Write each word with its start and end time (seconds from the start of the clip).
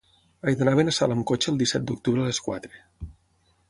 He 0.45 0.53
d'anar 0.61 0.73
a 0.77 0.79
Benassal 0.79 1.13
amb 1.17 1.27
cotxe 1.33 1.53
el 1.53 1.61
disset 1.61 1.87
d'octubre 1.91 2.25
a 2.25 2.29
les 2.31 2.45
quatre. 2.51 2.85